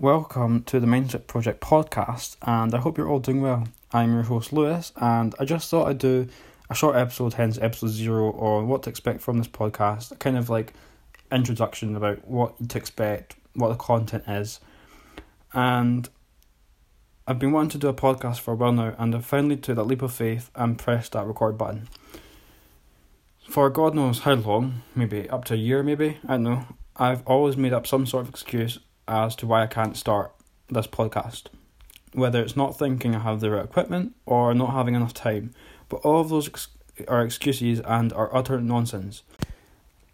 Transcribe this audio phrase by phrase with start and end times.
[0.00, 3.66] Welcome to the Mindset Project podcast, and I hope you're all doing well.
[3.92, 6.28] I'm your host Lewis, and I just thought I'd do
[6.70, 10.16] a short episode, hence episode zero, on what to expect from this podcast.
[10.20, 10.72] Kind of like
[11.32, 14.60] introduction about what to expect, what the content is,
[15.52, 16.08] and
[17.26, 19.74] I've been wanting to do a podcast for a while now, and I finally took
[19.74, 21.88] that leap of faith and pressed that record button.
[23.48, 26.66] For God knows how long, maybe up to a year, maybe I don't know.
[26.94, 28.78] I've always made up some sort of excuse
[29.08, 30.32] as to why I can't start
[30.68, 31.44] this podcast.
[32.12, 35.54] Whether it's not thinking I have the right equipment or not having enough time,
[35.88, 36.68] but all of those ex-
[37.06, 39.22] are excuses and are utter nonsense.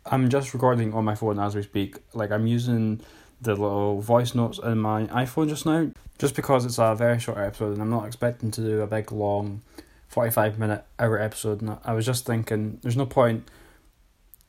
[0.06, 1.96] I'm just recording on my phone as we speak.
[2.12, 3.00] Like I'm using
[3.40, 7.38] the little voice notes in my iPhone just now, just because it's a very short
[7.38, 9.62] episode and I'm not expecting to do a big long
[10.08, 11.62] 45 minute hour episode.
[11.62, 13.48] And I was just thinking there's no point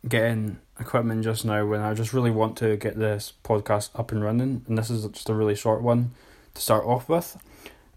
[0.08, 4.23] getting equipment just now when I just really want to get this podcast up and
[4.23, 4.64] running.
[4.68, 6.12] And this is just a really short one
[6.54, 7.38] to start off with.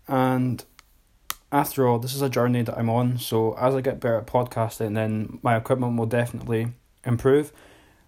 [0.06, 0.64] And
[1.50, 3.18] after all, this is a journey that I'm on.
[3.18, 6.68] So as I get better at podcasting, then my equipment will definitely
[7.04, 7.52] improve.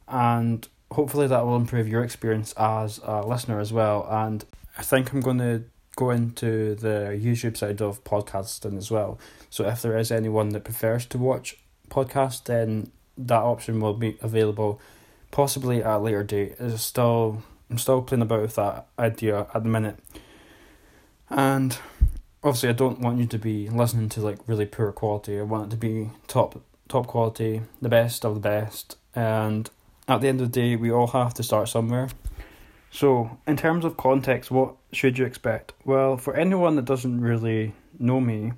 [0.08, 4.06] And hopefully that will improve your experience as a listener as well.
[4.10, 4.44] And
[4.76, 5.64] I think I'm going to
[5.96, 9.18] go into the YouTube side of podcasting as well.
[9.50, 11.56] So if there is anyone that prefers to watch
[11.90, 12.90] podcast, then
[13.26, 14.80] that option will be available
[15.30, 16.56] possibly at a later date.
[16.58, 19.98] It's still I'm still playing about with that idea at the minute.
[21.28, 21.78] And
[22.42, 25.38] obviously I don't want you to be listening to like really poor quality.
[25.38, 28.96] I want it to be top top quality, the best of the best.
[29.14, 29.70] And
[30.08, 32.08] at the end of the day we all have to start somewhere.
[32.92, 35.72] So, in terms of context, what should you expect?
[35.84, 38.52] Well, for anyone that doesn't really know me,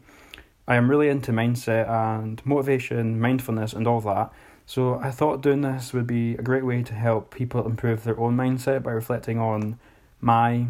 [0.67, 4.33] I am really into mindset and motivation, mindfulness, and all that.
[4.67, 8.19] So I thought doing this would be a great way to help people improve their
[8.19, 9.79] own mindset by reflecting on
[10.21, 10.67] my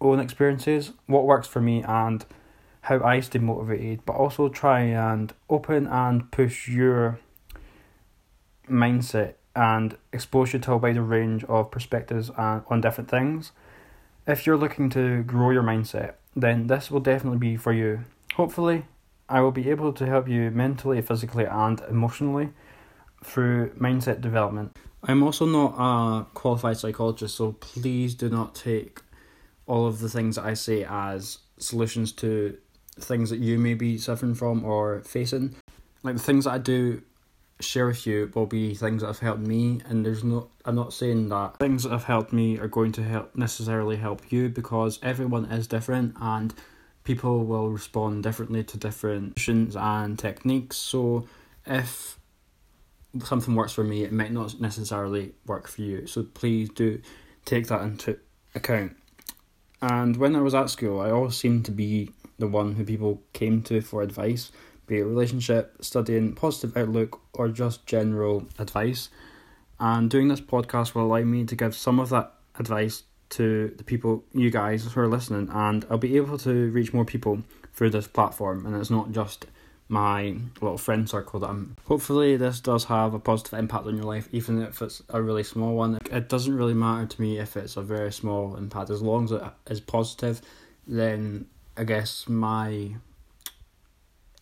[0.00, 2.24] own experiences, what works for me, and
[2.82, 7.18] how I stay motivated, but also try and open and push your
[8.70, 13.50] mindset and expose you to a wider range of perspectives on different things.
[14.26, 18.04] If you're looking to grow your mindset, then this will definitely be for you.
[18.34, 18.84] Hopefully,
[19.28, 22.50] I will be able to help you mentally, physically, and emotionally
[23.22, 24.76] through mindset development.
[25.02, 29.00] I'm also not a qualified psychologist, so please do not take
[29.66, 32.56] all of the things that I say as solutions to
[32.98, 35.54] things that you may be suffering from or facing.
[36.02, 37.02] Like the things that I do
[37.60, 40.92] share with you will be things that have helped me and there's no I'm not
[40.92, 45.00] saying that things that have helped me are going to help necessarily help you because
[45.02, 46.54] everyone is different and
[47.04, 50.76] people will respond differently to different options and techniques.
[50.76, 51.26] So
[51.66, 52.17] if
[53.22, 56.06] something works for me, it might not necessarily work for you.
[56.06, 57.00] So please do
[57.44, 58.18] take that into
[58.54, 58.96] account.
[59.80, 63.22] And when I was at school, I always seemed to be the one who people
[63.32, 64.50] came to for advice,
[64.86, 69.08] be it relationship, studying, positive outlook, or just general advice.
[69.80, 73.84] And doing this podcast will allow me to give some of that advice to the
[73.84, 77.42] people, you guys who are listening, and I'll be able to reach more people
[77.74, 78.66] through this platform.
[78.66, 79.46] And it's not just
[79.88, 81.76] my little friend circle that I'm.
[81.86, 85.42] Hopefully, this does have a positive impact on your life, even if it's a really
[85.42, 85.98] small one.
[86.10, 89.32] It doesn't really matter to me if it's a very small impact, as long as
[89.32, 90.42] it is positive.
[90.86, 92.96] Then I guess my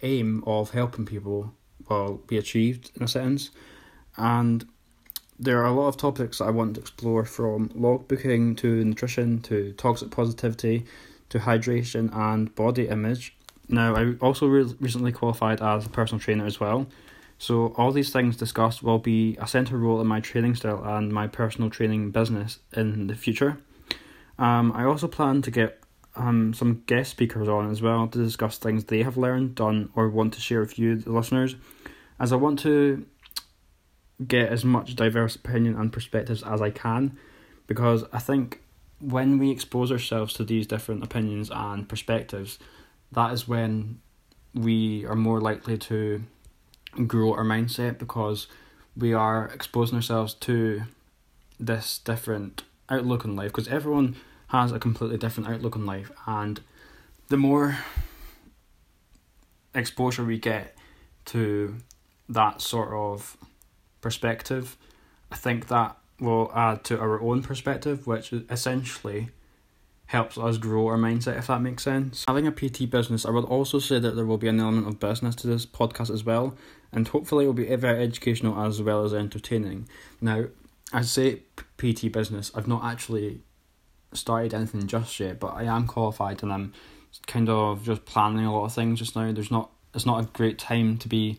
[0.03, 1.55] aim of helping people
[1.89, 3.51] will be achieved in a sense,
[4.17, 4.67] and
[5.39, 9.73] there are a lot of topics I want to explore from logbooking to nutrition to
[9.75, 10.87] toxic positivity
[11.29, 13.37] to hydration and body image
[13.69, 16.87] now, I also re- recently qualified as a personal trainer as well.
[17.39, 21.13] So, all these things discussed will be a central role in my training style and
[21.13, 23.59] my personal training business in the future.
[24.39, 25.81] Um, I also plan to get
[26.15, 30.09] um, some guest speakers on as well to discuss things they have learned, done, or
[30.09, 31.57] want to share with you, the listeners,
[32.19, 33.05] as I want to
[34.27, 37.19] get as much diverse opinion and perspectives as I can,
[37.67, 38.63] because I think
[38.99, 42.59] when we expose ourselves to these different opinions and perspectives,
[43.17, 43.99] that is when
[44.55, 46.23] we are more likely to
[47.07, 48.47] grow our mindset because
[48.97, 50.83] we are exposing ourselves to
[51.59, 54.17] this different outlook on life because everyone
[54.49, 56.61] has a completely different outlook on life and
[57.29, 57.79] the more
[59.75, 60.77] exposure we get
[61.25, 61.75] to
[62.29, 63.37] that sort of
[64.03, 64.77] perspective
[65.33, 69.29] i think that will add to our own perspective which essentially
[70.07, 72.25] helps us grow our mindset, if that makes sense.
[72.29, 75.01] Having a PT business, I would also say that there will be an element of
[75.01, 76.57] business to this podcast as well,
[76.93, 79.89] and hopefully it will be very educational as well as entertaining.
[80.21, 80.47] Now,
[80.93, 81.43] I say
[81.77, 83.41] PT business, I've not actually
[84.13, 86.73] started anything just yet, but I am qualified and I'm
[87.27, 89.33] kind of just planning a lot of things just now.
[89.33, 91.39] There's not it's not a great time to be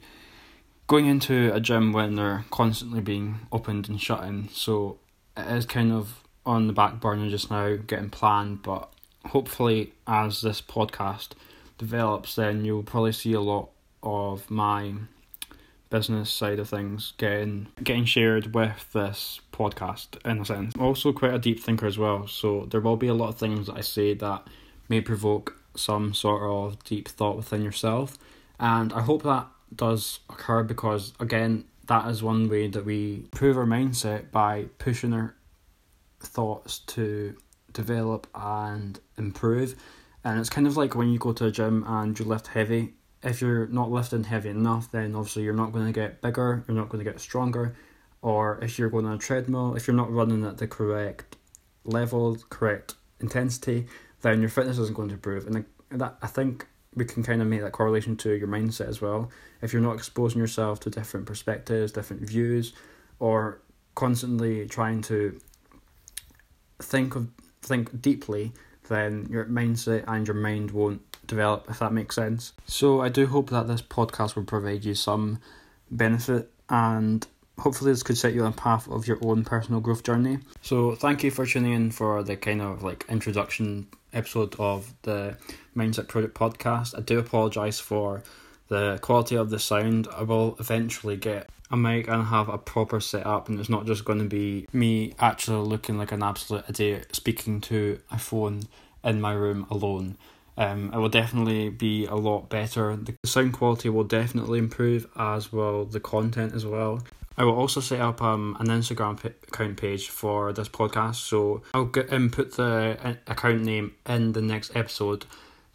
[0.87, 4.49] going into a gym when they're constantly being opened and shut in.
[4.49, 4.99] So
[5.35, 8.63] it is kind of on the back burner just now, getting planned.
[8.63, 8.89] But
[9.27, 11.29] hopefully, as this podcast
[11.77, 13.69] develops, then you'll probably see a lot
[14.01, 14.93] of my
[15.89, 20.73] business side of things getting getting shared with this podcast in a sense.
[20.75, 23.37] I'm also quite a deep thinker as well, so there will be a lot of
[23.37, 24.47] things that I say that
[24.89, 28.17] may provoke some sort of deep thought within yourself.
[28.59, 33.57] And I hope that does occur because again that is one way that we improve
[33.57, 35.35] our mindset by pushing our
[36.19, 37.35] thoughts to
[37.73, 39.75] develop and improve.
[40.23, 42.93] And it's kind of like when you go to a gym and you lift heavy.
[43.23, 46.77] If you're not lifting heavy enough then obviously you're not going to get bigger you're
[46.77, 47.75] not going to get stronger.
[48.21, 51.35] Or if you're going on a treadmill if you're not running at the correct
[51.83, 53.87] level correct intensity
[54.21, 55.47] then your fitness isn't going to improve.
[55.47, 59.01] And that I think we can kind of make that correlation to your mindset as
[59.01, 59.29] well.
[59.61, 62.73] If you're not exposing yourself to different perspectives, different views,
[63.19, 63.61] or
[63.95, 65.39] constantly trying to
[66.79, 67.29] think of
[67.61, 68.53] think deeply,
[68.87, 72.53] then your mindset and your mind won't develop if that makes sense.
[72.65, 75.39] So I do hope that this podcast will provide you some
[75.91, 77.25] benefit and
[77.59, 80.39] hopefully this could set you on a path of your own personal growth journey.
[80.61, 85.37] So thank you for tuning in for the kind of like introduction episode of the
[85.75, 86.97] Mindset Project podcast.
[86.97, 88.23] I do apologise for
[88.67, 90.07] the quality of the sound.
[90.15, 94.05] I will eventually get a mic and have a proper setup, and it's not just
[94.05, 98.63] going to be me actually looking like an absolute idiot speaking to a phone
[99.03, 100.17] in my room alone.
[100.57, 102.95] Um, it will definitely be a lot better.
[102.95, 107.03] The sound quality will definitely improve, as will the content as well.
[107.37, 111.61] I will also set up um, an Instagram p- account page for this podcast, so
[111.75, 115.27] I'll get input the uh, account name in the next episode,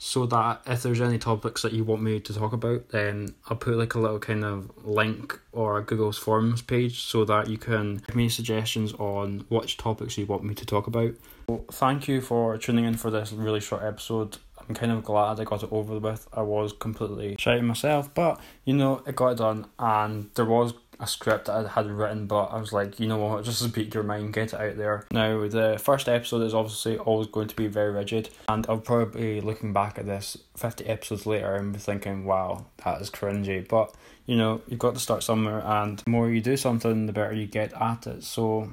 [0.05, 3.57] so that if there's any topics that you want me to talk about, then I'll
[3.57, 7.57] put like a little kind of link or a Google's Forms page, so that you
[7.57, 11.15] can give me suggestions on which topics you want me to talk about.
[11.47, 14.39] Well, thank you for tuning in for this really short episode.
[14.59, 16.27] I'm kind of glad I got it over with.
[16.33, 20.75] I was completely shouting myself, but you know, it got it done, and there was
[21.03, 23.93] a script that I had written, but I was like, you know what, just speak
[23.93, 25.05] your mind, get it out there.
[25.11, 29.41] Now, the first episode is obviously always going to be very rigid, and I'll probably
[29.41, 33.67] be looking back at this 50 episodes later and be thinking, wow, that is cringy.
[33.67, 33.93] But,
[34.27, 37.35] you know, you've got to start somewhere, and the more you do something, the better
[37.35, 38.23] you get at it.
[38.23, 38.71] So,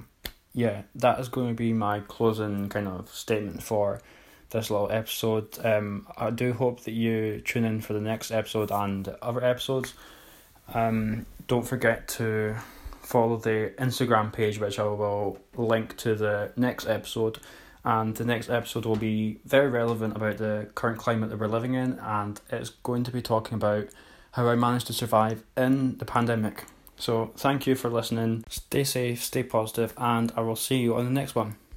[0.53, 4.01] yeah, that is going to be my closing kind of statement for
[4.51, 5.57] this little episode.
[5.65, 9.95] Um, I do hope that you tune in for the next episode and other episodes.
[10.73, 12.55] Um, don't forget to
[13.01, 17.39] follow the Instagram page, which I will link to the next episode.
[17.83, 21.75] And the next episode will be very relevant about the current climate that we're living
[21.75, 23.87] in, and it's going to be talking about
[24.33, 26.65] how I managed to survive in the pandemic.
[26.97, 28.43] So, thank you for listening.
[28.49, 31.55] Stay safe, stay positive, and I will see you on the next one.